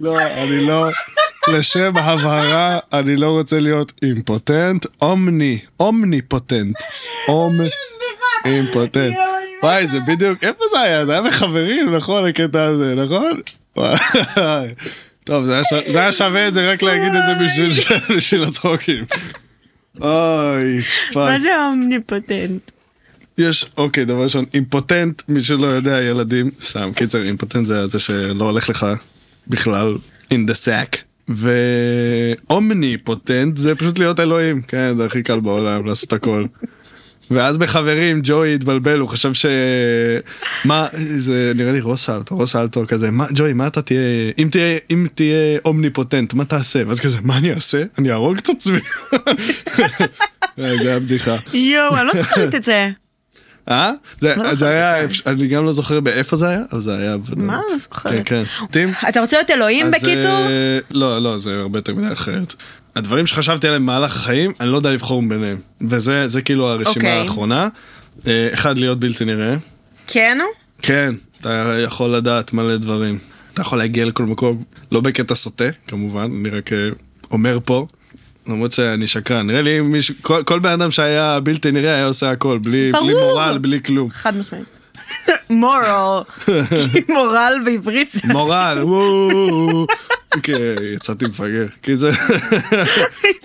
[0.00, 0.88] לא, אני לא...
[1.48, 6.74] לשם הבהרה, אני לא רוצה להיות אימפוטנט, אומני, אומניפוטנט.
[7.28, 7.56] אומ...
[8.44, 9.14] אימפוטנט.
[9.62, 11.06] וואי, זה בדיוק, איפה זה היה?
[11.06, 13.40] זה היה בחברים, נכון, הקטע הזה, נכון?
[15.24, 15.62] טוב, זה
[16.00, 17.34] היה שווה את זה רק להגיד את זה
[18.16, 19.04] בשביל- הצחוקים.
[20.00, 20.76] אוי,
[21.08, 21.40] what the fuck.
[21.40, 22.70] זה omnipotent?
[23.38, 28.44] יש, אוקיי, דבר ראשון, impotent, מי שלא יודע, ילדים, סתם, קיצר, impotent זה זה שלא
[28.44, 28.86] הולך לך
[29.48, 29.94] בכלל
[30.34, 30.96] in the sack.
[32.48, 36.44] ו omnipotent זה פשוט להיות אלוהים, כן, זה הכי קל בעולם, לעשות הכל.
[37.30, 39.46] ואז בחברים, ג'וי התבלבל, הוא חשב ש...
[40.64, 44.00] מה, זה נראה לי רוס אלטו, רוס אלטו כזה, מה, ג'וי, מה אתה תהיה,
[44.38, 46.82] אם תהיה, אם תהיה אומניפוטנט, מה תעשה?
[46.86, 47.82] ואז כזה, מה אני אעשה?
[47.98, 48.78] אני אהרוג את עצמי.
[50.56, 51.36] זה היה בדיחה.
[51.54, 52.90] יואו, אני לא זוכרת את זה.
[53.70, 53.92] אה?
[54.20, 57.46] זה, לא זה היה, אני גם לא זוכר באיפה זה היה, אבל זה היה בוודאות.
[57.46, 57.60] מה?
[57.72, 58.26] לא זוכרת.
[58.26, 58.90] כן, כן.
[59.08, 60.46] אתה רוצה להיות אלוהים בקיצור?
[60.46, 62.54] אה, לא, לא, זה הרבה יותר מדי אחרת.
[62.96, 65.56] הדברים שחשבתי עליהם במהלך החיים, אני לא יודע לבחור ביניהם.
[65.80, 67.10] וזה זה כאילו הרשימה אוקיי.
[67.10, 67.68] האחרונה.
[68.26, 69.54] אה, אחד, להיות בלתי נראה.
[70.06, 70.38] כן?
[70.82, 73.18] כן, אתה יכול לדעת מלא דברים.
[73.54, 76.88] אתה יכול להגיע לכל מקום, לא בקטע סוטה, כמובן, אני רק אה,
[77.30, 77.86] אומר פה.
[78.46, 82.30] למרות שאני שקרן, נראה לי מישהו, כל, כל בן אדם שהיה בלתי נראה היה עושה
[82.30, 83.14] הכל, בלי, בלי.
[83.14, 84.10] מורל, בלי כלום.
[84.10, 84.64] חד משמעית.
[85.50, 86.22] מורל,
[87.08, 89.86] מורל בעברית זה מורל, וואו.
[90.42, 90.54] כן,
[90.94, 91.66] יצאתי מפגר.
[91.82, 92.10] כי זה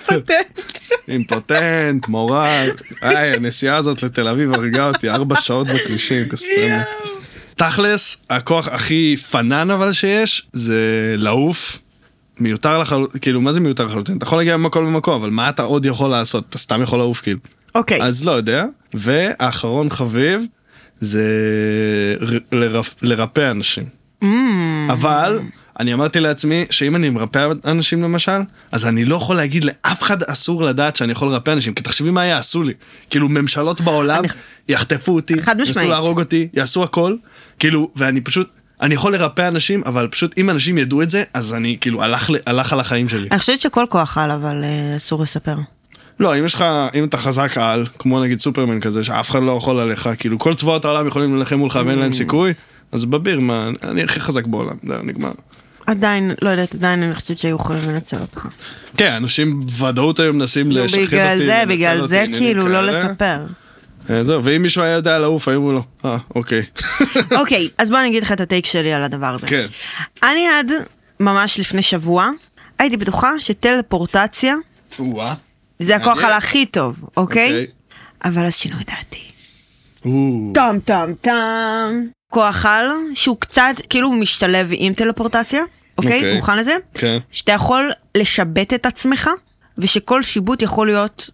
[0.05, 0.61] פטנט.
[1.07, 2.69] אימפוטנט, מורל.
[3.01, 6.87] היי, הנסיעה הזאת לתל אביב הרגה אותי, ארבע שעות בכבישים, קסמת.
[7.55, 11.79] תכלס, הכוח הכי פנן אבל שיש, זה לעוף.
[12.39, 14.17] מיותר לחלוטין, כאילו, מה זה מיותר לחלוטין?
[14.17, 16.43] אתה יכול להגיע ממקום למקום, אבל מה אתה עוד יכול לעשות?
[16.49, 17.39] אתה סתם יכול לעוף, כאילו.
[17.75, 18.01] אוקיי.
[18.03, 18.65] אז לא יודע.
[18.93, 20.45] ואחרון חביב,
[20.97, 21.23] זה
[22.51, 23.83] לרפ, לרפא אנשים.
[24.23, 24.27] Mm.
[24.89, 25.39] אבל,
[25.79, 28.39] אני אמרתי לעצמי, שאם אני מרפא אנשים למשל,
[28.71, 32.11] אז אני לא יכול להגיד לאף אחד אסור לדעת שאני יכול לרפא אנשים, כי תחשבי
[32.11, 32.73] מה יעשו לי.
[33.09, 34.27] כאילו, ממשלות בעולם אני-
[34.69, 35.33] יחטפו אותי.
[35.67, 37.15] ינסו להרוג אותי, יעשו הכל,
[37.59, 38.49] כאילו, ואני פשוט...
[38.81, 42.29] אני יכול לרפא אנשים, אבל פשוט אם אנשים ידעו את זה, אז אני כאילו הלך,
[42.45, 43.27] הלך על החיים שלי.
[43.31, 45.55] אני חושבת שכל כוח על, אבל אה, אסור לספר.
[46.19, 49.51] לא, אם יש לך, אם אתה חזק על, כמו נגיד סופרמן כזה, שאף אחד לא
[49.51, 52.53] יכול עליך, כאילו כל צבאות העולם יכולים להילחם מולך ואין להם סיכוי,
[52.91, 55.31] אז בביר, מה, אני הכי חזק בעולם, זהו, נגמר.
[55.87, 58.47] עדיין, לא יודעת, עדיין אני חושבת שהיו יכולים לנצל אותך.
[58.97, 62.87] כן, אנשים בוודאות היו מנסים לשחד אותי, בגלל זה, בגלל זה כאילו לא.
[62.87, 63.39] לספר.
[64.09, 66.61] אה, זהו, ואם מישהו היה יודע לעוף, היו אומרים לו, אה, אוקיי.
[67.39, 69.47] אוקיי, אז בוא אני אגיד לך את הטייק שלי על הדבר הזה.
[69.47, 69.65] כן.
[70.23, 70.71] אני עד
[71.19, 72.29] ממש לפני שבוע,
[72.79, 74.55] הייתי בטוחה שטלפורטציה
[74.99, 75.33] וואה.
[75.79, 76.23] זה הכוח.
[76.23, 77.47] על הכי טוב, אוקיי?
[77.47, 77.67] אוקיי.
[78.25, 79.27] אבל אז שינו את דעתי.
[80.53, 82.05] טם טם טם.
[82.31, 85.61] כוח על שהוא קצת כאילו משתלב עם טלפורטציה,
[85.97, 86.15] אוקיי?
[86.15, 86.35] אוקיי.
[86.35, 86.75] מוכן לזה?
[86.93, 87.17] כן.
[87.31, 89.29] שאתה יכול לשבט את עצמך,
[89.77, 91.29] ושכל שיבוט יכול להיות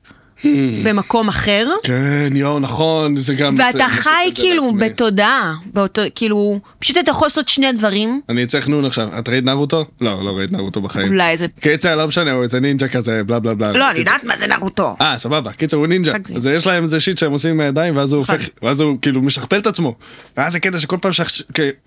[0.86, 1.68] במקום אחר.
[1.84, 3.56] כן, יואו, נכון, זה גם...
[3.60, 4.90] ואתה חי כאילו לעצמי.
[4.90, 9.20] בתודעה, באותו, כאילו, פשוט אתה יכול לעשות שני דברים, אני צריך נון עכשיו.
[9.20, 9.86] את ראית נרוטו?
[10.02, 11.08] לא, לא ראית נרוטו בחיים.
[11.08, 11.46] אולי איזה...
[11.60, 13.72] קיצר, לא משנה, הוא איזה נינג'ה כזה, בלה בלה בלה.
[13.72, 14.00] לא, אני.
[14.00, 14.96] יודעת מה זה נרוטו.
[15.02, 15.52] אה, סבבה.
[15.52, 16.14] קיצר, הוא נינג'ה.
[16.36, 19.22] אז יש להם איזה שיט שהם עושים עם הידיים, ואז הוא הופך, ואז הוא כאילו
[19.22, 19.96] משכפל את עצמו.
[20.38, 21.12] ואז זה קטע שכל פעם,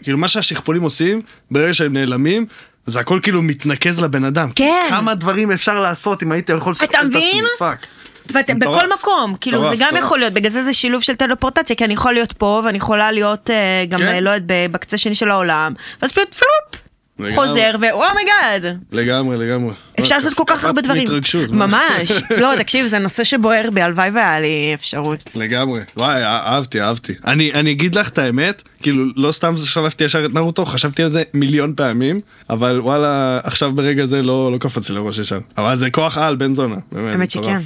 [0.03, 2.47] כאילו מה שהשכפולים עושים, ברגע שהם נעלמים,
[2.87, 4.49] זה הכל כאילו מתנקז לבן אדם.
[4.55, 4.87] כן.
[4.89, 7.43] כמה דברים אפשר לעשות אם היית יכול לשכפל את עצמי?
[7.59, 7.87] fuck.
[8.31, 8.75] מטורף.
[8.77, 9.97] בכל מקום, כאילו זה גם.
[9.97, 13.13] יכול להיות, בגלל זה זה שילוב של טלפורטציה, כי אני יכול להיות פה ואני יכולה
[13.13, 14.09] להיות אה, גם, כן.
[14.09, 16.87] אה, לא יודעת, בקצה שני של העולם, ואז פשוט פלופ.
[17.35, 18.79] חוזר ו oh my god.
[18.93, 19.73] לגמרי, לגמרי.
[20.01, 21.03] אפשר אה, לעשות כל כך הרבה דברים.
[21.03, 21.51] מהתרגשות.
[21.51, 21.67] מה?
[21.67, 22.11] ממש.
[22.41, 25.37] לא, תקשיב, זה נושא שבוער בי, הלוואי והיה לי אפשרות.
[25.37, 25.81] לגמרי.
[25.97, 27.15] וואי, אהבתי, אהבתי.
[27.27, 31.23] אני, אגיד לך את האמת, כאילו, לא סתם שלפתי ישר את נרוטו, חשבתי על זה
[31.35, 35.39] מיליון פעמים, אבל וואלה, עכשיו ברגע זה לא, לא קפץ לי לראש ישר.
[35.59, 36.77] אבל זה כוח על, בן זונה.
[36.93, 37.31] באמת, האמת.
[37.31, 37.59] שכן.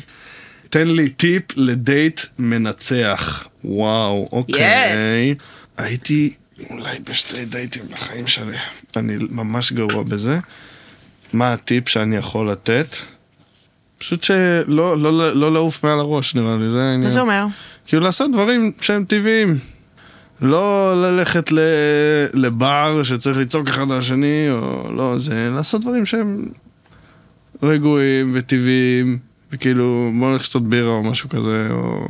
[0.71, 3.49] תן לי טיפ לדייט מנצח.
[3.65, 5.35] וואו, אוקיי.
[5.77, 6.35] הייתי
[6.71, 8.57] אולי בשתי דייטים בחיים שלי.
[8.97, 10.39] אני ממש גרוע בזה.
[11.33, 12.97] מה הטיפ שאני יכול לתת?
[13.99, 16.97] פשוט שלא לא, לא, לא לעוף מעל הראש נראה לי, זה.
[16.99, 17.47] מה זה אומר?
[17.87, 19.57] כאילו לעשות דברים שהם טבעיים.
[20.41, 21.59] לא ללכת ל...
[22.35, 26.45] לבר שצריך לצעוק אחד על השני, או לא, זה לעשות דברים שהם
[27.63, 29.19] רגועים וטבעיים,
[29.53, 32.07] וכאילו בוא נלך לשתות בירה או משהו כזה, או...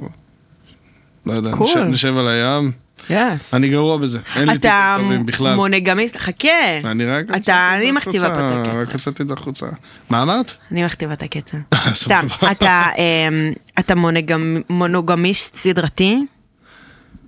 [1.26, 1.62] לא יודע, Cool.
[1.62, 2.72] נשב, נשב על הים.
[3.11, 3.55] יס.
[3.55, 5.55] אני גרוע בזה, אין לי אתה טיפים טובים בכלל.
[5.57, 6.48] מונגמיסט, חכה.
[6.85, 8.76] אני רק אתה- אני מכתיבה פה את הקצב.
[8.76, 9.66] רק הוצאתי את זה החוצה.
[10.11, 10.55] מה אמרת?
[10.72, 11.57] אני מכתיבה את הקצב.
[11.94, 14.37] סתם, אתה, אמ, אתה מונגמ-
[14.70, 16.18] מונוגמיסט סדרתי?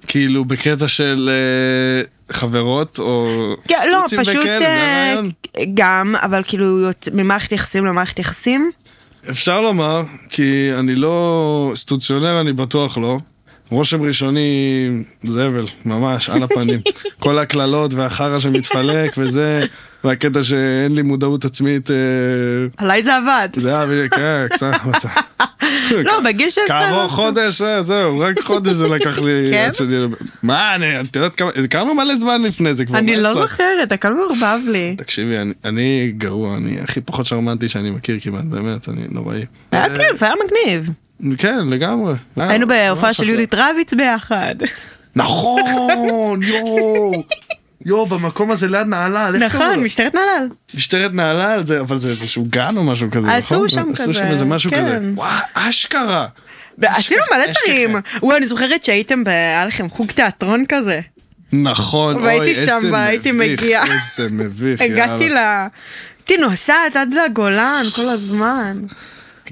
[0.06, 3.28] כאילו בקטע של אה, חברות או
[3.68, 5.30] כן, לא, סטוצים וכאלה, זה אה, הרעיון?
[5.74, 8.70] גם, אבל כאילו ממערכת יחסים למערכת יחסים.
[9.30, 13.18] אפשר לומר, כי אני לא סטוציונר, אני בטוח לא.
[13.70, 14.88] רושם ראשוני,
[15.22, 16.80] זבל, ממש, על הפנים.
[17.22, 19.66] כל הקללות והחרא שמתפלק וזה,
[20.04, 21.96] והקטע שאין לי מודעות עצמית, אה,
[22.76, 23.48] עליי זה עבד.
[23.56, 25.08] זה היה בדיוק, כן, קצת, מצב.
[26.04, 26.66] לא, בגיל 16.
[26.68, 29.46] כעבור חודש, אה, זהו, רק חודש זה לקח לי.
[29.50, 29.70] כן?
[30.42, 33.34] מה, אני, את יודעת כמה, הכרנו מלא זמן לפני זה כבר, אני לא?
[33.34, 34.94] זוכרת, הכל מעורבב לי.
[34.98, 39.44] תקשיבי, אני, גרוע, אני הכי פחות שרמנטי שאני מכיר כמעט, באמת, אני נוראי.
[39.72, 40.90] היה כיף, היה מגניב.
[41.38, 42.14] כן, לגמרי.
[42.38, 43.28] אה, היינו בהופעה של.
[43.28, 44.54] יהודית רביץ ביחד.
[45.16, 47.12] נכון, יואו.
[47.86, 49.84] יואו, במקום הזה ליד נהלל, איך קראו נכון?
[49.84, 50.48] משטרת נהלל.
[50.74, 53.68] משטרת נהלל, זה, אבל זה איזשהו גן או משהו כזה, עשו נכון?
[53.68, 54.84] שם עשו כזה, שם איזה משהו כן.
[54.84, 54.98] כזה.
[55.14, 56.26] וואו, אשכרה.
[56.82, 57.44] עשינו מלא.
[57.46, 57.96] דברים.
[58.22, 61.00] וואי, אני זוכרת שהייתם, ב- היה לכם חוג תיאטרון כזה.
[61.52, 63.94] נכון, אוי, והייתי איזה שם והייתי מביך, מגיעה.
[63.94, 65.66] איזה מביך, הגעתי יאללה.
[65.66, 65.76] ל...
[66.18, 68.76] הייתי נוסעת עד לגולן כל הזמן.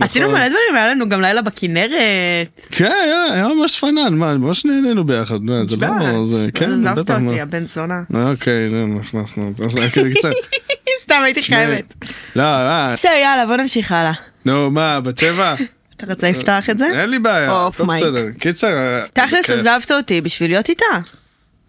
[0.01, 0.39] עשינו נכון.
[0.39, 2.61] מלא דברים, היה לנו גם לילה בכנרת.
[2.71, 2.93] כן,
[3.33, 7.31] היה, ממש פנן, מה, ממש נהנינו ביחד, מה, זה לא, זה, כן, עזבת בטח, מה.
[7.31, 8.03] אותי, הבן זונה.
[8.15, 10.31] אוקיי, נו, נכנסנו, אז היה כאילו קצת,
[11.03, 11.95] סתם הייתי חייבת.
[12.37, 14.13] לא, אה, בסדר, יאללה, בוא נמשיך הלאה.
[14.45, 15.55] נו, מה, בת שבע?
[15.97, 16.87] אתה רוצה לפתוח את זה?
[17.01, 18.05] אין לי בעיה, מייק.
[18.05, 18.27] בסדר.
[18.39, 19.51] קיצר, אה, תכלס.
[19.51, 20.85] עזבת אותי בשביל להיות איתה.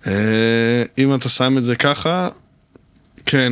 [0.08, 2.30] אה, אם אתה שם את זה ככה,
[3.26, 3.52] כן.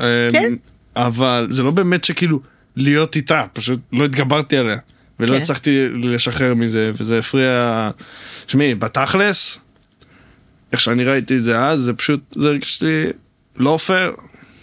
[0.00, 0.52] אה, כן?
[0.96, 2.40] אבל זה לא באמת שכאילו
[2.76, 4.78] להיות איתה, פשוט לא התגברתי עליה.
[5.20, 5.40] ולא כן.
[5.40, 7.90] הצלחתי לשחרר מזה, וזה הפריע...
[8.46, 9.58] שמעי, בתכלס,
[10.72, 13.04] איך שאני ראיתי את זה אז, זה פשוט, זה הרגיש לי
[13.56, 14.12] לא פייר,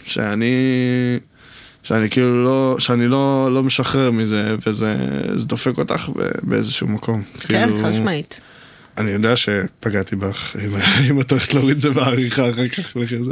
[0.04, 0.56] שאני...
[1.84, 4.96] שאני כאילו לא, שאני לא, לא משחרר מזה, וזה
[5.36, 6.10] זה דופק אותך
[6.44, 7.24] באיזשהו מקום.
[7.40, 8.42] כן, כאילו, חד משמעית.
[8.98, 10.70] אני יודע שפגעתי בך, אם,
[11.10, 13.32] אם את הולכת להוריד את זה בעריכה אחר כך, לכי זה.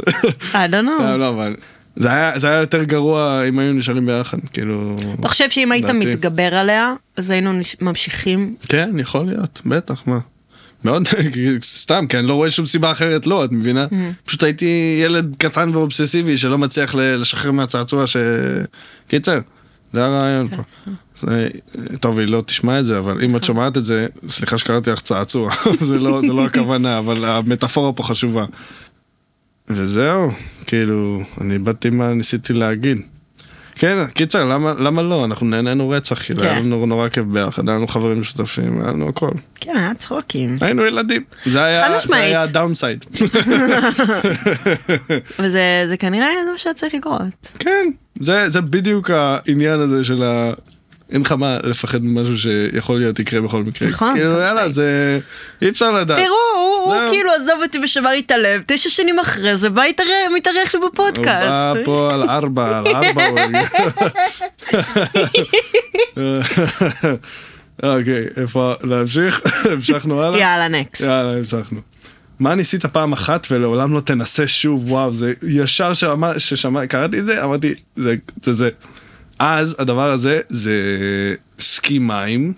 [0.52, 1.02] I don't know.
[1.20, 1.56] לא, אבל
[1.96, 4.96] זה היה, זה היה יותר גרוע אם היינו נשארים ביחד, כאילו...
[5.20, 6.06] אתה חושב שאם היית לדעתי.
[6.06, 8.54] מתגבר עליה, אז היינו נש- ממשיכים?
[8.68, 10.18] כן, יכול להיות, בטח, מה.
[10.84, 11.02] מאוד,
[11.62, 13.86] סתם, כי אני לא רואה שום סיבה אחרת לא, את מבינה?
[14.24, 18.16] פשוט הייתי ילד קטן ואובססיבי שלא מצליח לשחרר מהצעצוע ש...
[19.08, 19.40] קיצר,
[19.92, 20.62] זה הרעיון פה.
[21.16, 21.48] זה-
[22.00, 25.00] טוב, היא לא תשמע את זה, אבל אם את שומעת את זה, סליחה שקראתי לך
[25.00, 25.52] צעצוע,
[25.88, 28.44] זה לא זה לא הכוונה, אבל המטאפורה פה חשובה.
[29.68, 30.30] וזהו,
[30.66, 33.00] כאילו, אני איבדתי מה ניסיתי להגיד.
[33.78, 35.24] כן, קיצר, למה, למה לא?
[35.24, 36.46] אנחנו נהנינו רצח, כאילו, כן.
[36.46, 39.30] היה לנו נורא כיף ביחד, היה לנו חברים משותפים, היה לנו הכל.
[39.54, 40.56] כן, היה צחוקים.
[40.60, 42.16] היינו ילדים, זה היה, זה.
[42.16, 43.04] היה הדאונסייד.
[45.38, 47.22] וזה זה כנראה זה מה שהיה צריך לקרות.
[47.58, 47.86] כן,
[48.20, 50.52] זה, זה בדיוק העניין הזה של ה...
[51.10, 53.88] אין לך מה לפחד ממשהו שיכול להיות יקרה בכל מקרה.
[53.88, 54.68] נכון, כאילו, חד יאללה.
[54.68, 55.18] זה...
[55.62, 56.18] אי אפשר לדעת.
[56.18, 57.12] תראו, הוא- הוא זהו.
[57.12, 60.80] כאילו עזוב אותי ושבר לי את הלב, תשע שנים אחרי זה בא התארח- מתארח לי
[60.80, 61.78] הוא בא בפודקאסט.
[61.84, 63.38] פה על ארבע, על ארבע הוא.
[67.82, 69.40] אוקיי, איפה להמשיך?
[69.72, 70.38] המשכנו הלאה?
[70.40, 71.00] יאללה, נקסט.
[71.02, 71.80] יאללה, המשכנו.
[72.38, 75.92] מה ניסית פעם אחת ולעולם לא תנסה שוב, וואו, זה ישר
[76.38, 78.70] ששמע, קראתי את זה, אמרתי, זה זה זה.
[79.38, 80.74] אז הדבר הזה זה
[81.58, 82.52] סקי מים,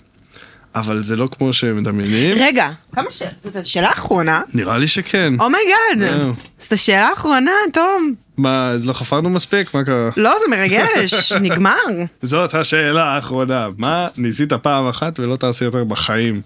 [0.75, 2.37] אבל זה לא כמו שמדמיינים.
[2.41, 3.23] רגע, כמה ש...
[3.45, 4.43] זאת השאלה האחרונה?
[4.55, 5.33] נראה לי שכן.
[5.40, 6.16] oh my god.
[6.59, 8.14] זאת השאלה האחרונה, תום.
[8.37, 9.75] מה, אז לא חפרנו מספיק?
[9.75, 10.11] מה קרה?
[10.17, 11.77] לא, זה מרגש, נגמר.
[12.23, 13.69] זאת השאלה האחרונה.
[13.79, 16.41] מה ניסית פעם אחת ולא תעשה יותר בחיים?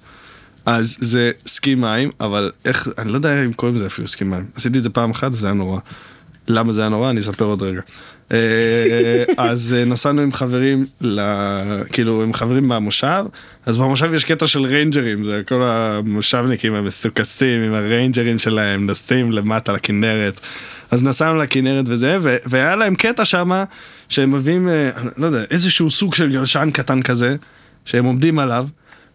[0.67, 4.47] אז זה סקי מים, אבל איך, אני לא יודע אם קוראים לזה אפילו סקי מים.
[4.57, 5.79] עשיתי את זה פעם אחת וזה היה נורא.
[6.49, 7.11] למה זה היה נורא?
[7.11, 7.81] אני אספר עוד רגע.
[8.33, 11.21] אה, אז אה, נסענו עם חברים, ל...
[11.93, 13.25] כאילו עם חברים מהמושב,
[13.67, 19.73] אז במושב יש קטע של ריינג'רים, זה כל המושבניקים המסוקסים עם הריינג'רים שלהם, נסעים למטה
[19.73, 20.41] לכנרת.
[20.91, 22.37] אז נסענו לכנרת וזה, ו...
[22.45, 23.65] והיה להם קטע שמה,
[24.09, 27.37] שהם מביאים, אה, לא יודע, איזשהו סוג של גלשן קטן כזה,
[27.85, 28.67] שהם עומדים עליו.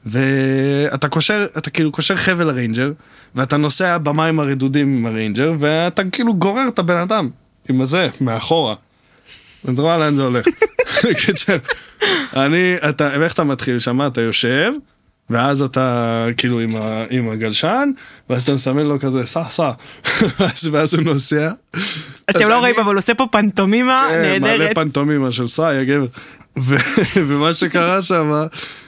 [0.06, 2.92] ואתה קושר, אתה כאילו קושר חבל הריינג'ר,
[3.36, 7.30] ואתה נוסע במים הרדודים עם הריינג'ר, ואתה כאילו גורר את הבן אדם
[7.70, 8.76] עם הזה, מאחורה.
[9.68, 10.46] אז רואה לאן זה הולך.
[11.26, 11.58] קיצר,
[12.36, 14.08] אני, אתה, איך אתה מתחיל שם?
[14.08, 14.72] אתה יושב,
[15.30, 17.90] ואז אתה כאילו עם, ה, עם הגלשן,
[18.30, 19.72] ואז אתה מסמן לו כזה, סע, סע.
[20.40, 21.52] ואז, ואז הוא נוסע.
[22.30, 24.76] אתם לא רואים, אבל הוא עושה פה פנטומימה כן, מלא נהדרת.
[24.76, 26.08] פנטומימה של סע, יא גבר.
[27.28, 28.32] ומה שקרה שם,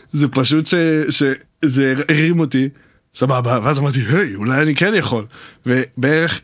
[0.09, 0.73] זה פשוט ש-
[1.09, 2.69] שזה הרים אותי,
[3.15, 5.25] סבבה, ואז אמרתי, היי, אולי אני כן יכול.
[5.65, 6.41] ובערך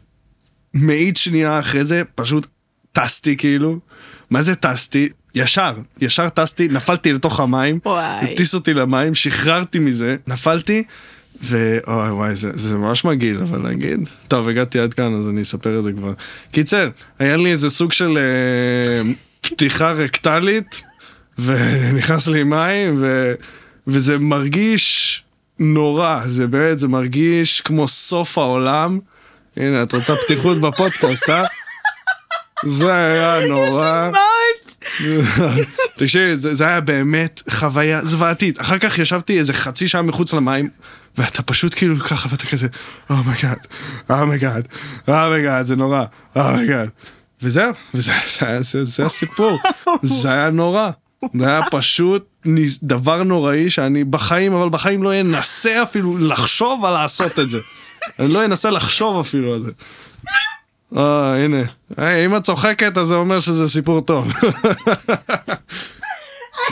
[0.73, 2.47] מאית שנייה אחרי זה, פשוט
[2.91, 3.79] טסתי כאילו.
[4.29, 5.09] מה זה טסתי?
[5.35, 7.79] ישר, ישר טסתי, נפלתי לתוך המים.
[8.21, 10.83] הטיס אותי למים, שחררתי מזה, נפלתי,
[11.43, 14.09] ואוי וואי, זה, זה ממש מגעיל, אבל נגיד.
[14.27, 16.13] טוב, הגעתי עד כאן, אז אני אספר את זה כבר.
[16.51, 19.11] קיצר, היה לי איזה סוג של אה,
[19.41, 20.81] פתיחה רקטלית,
[21.39, 23.33] ונכנס לי מים, ו,
[23.87, 25.23] וזה מרגיש
[25.59, 28.99] נורא, זה באמת, זה מרגיש כמו סוף העולם.
[29.57, 31.43] הנה, את רוצה פתיחות בפודקאסט, אה?
[32.65, 34.09] זה היה נורא.
[35.97, 38.61] תקשיבי, זה, זה היה באמת חוויה זוועתית.
[38.61, 40.69] אחר כך ישבתי איזה חצי שעה מחוץ למים,
[41.17, 42.67] ואתה פשוט כאילו ככה, ואתה כזה,
[43.09, 43.57] אומייגאד,
[44.09, 44.67] אומייגאד,
[45.07, 46.03] אומייגאד, זה נורא,
[46.35, 46.89] אומייגאד.
[47.41, 49.59] וזהו, וזה זה, היה- זה, זה הסיפור.
[50.03, 50.89] זה היה נורא.
[51.33, 52.25] זה היה פשוט
[52.83, 57.59] דבר נוראי שאני בחיים, אבל בחיים לא אנסה אפילו לחשוב על לעשות את זה.
[58.19, 59.71] אני לא אנסה לחשוב אפילו על זה.
[60.97, 61.61] אה, הנה.
[61.97, 64.31] היי, אם את צוחקת, אז זה אומר שזה סיפור טוב.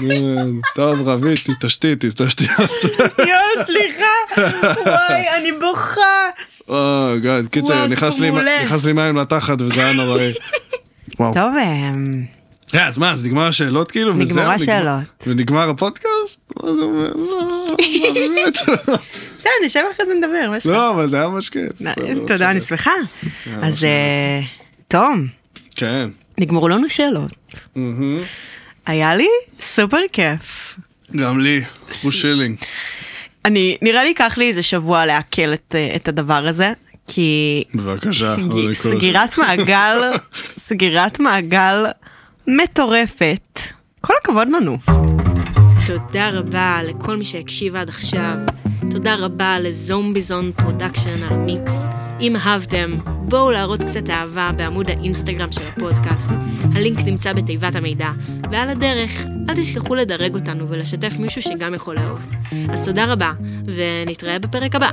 [0.02, 0.44] אה,
[0.76, 2.46] טוב, רבית, תתעשתי, תתעשתי.
[3.18, 4.42] יואו, סליחה.
[4.86, 6.02] וואי, אני בוכה.
[6.70, 8.20] אה, גאד, קיצר, נכנס
[8.86, 10.32] לי- מים לתחת וזה היה נוראי.
[11.18, 11.36] טוב,
[12.76, 14.14] אה, אז מה, אז נגמר השאלות כאילו?
[14.14, 15.04] נגמרו נגמר- השאלות.
[15.28, 16.40] ונגמר הפודקאסט?
[16.64, 17.12] מה זה אומר?
[17.16, 18.58] לא, באמת?
[19.38, 20.72] בסדר, נשב אחרי זה נדבר, מה יש לך?
[20.72, 21.72] לא, אבל זה היה ממש כיף.
[22.28, 22.62] תודה, אני.
[22.62, 22.92] שמחה.
[23.62, 24.42] אז אה,
[24.88, 25.28] תום,
[25.76, 26.10] כן.
[26.38, 27.32] נגמרו לנו שאלות.
[28.86, 29.28] היה לי
[29.60, 30.76] סופר כיף.
[31.16, 31.62] גם לי,
[32.04, 32.58] הוא שילינג.
[33.46, 36.74] אני, נראה לי ייקח לי איזה שבוע לעכל את, אה, את הדבר הזה,
[37.08, 38.36] כי בבקשה.
[38.52, 40.12] כל סגירת מעגל,
[40.70, 41.86] סגירת מעגל
[42.48, 43.60] מטורפת.
[44.02, 44.78] כל הכבוד לנו.
[45.86, 48.36] תודה רבה לכל מי שהקשיב עד עכשיו.
[48.92, 51.78] תודה רבה לזומביזון production על המיקס.
[52.22, 56.30] אם אהבתם, בואו להראות קצת אהבה בעמוד האינסטגרם של הפודקאסט.
[56.76, 58.12] הלינק נמצא בתיבת המידע.
[58.52, 62.26] ועל הדרך, אל תשכחו לדרג אותנו ולשתף מישהו שגם יכול לאהוב.
[62.70, 63.32] אז תודה רבה,
[63.66, 64.90] ונתראה בפרק הבא.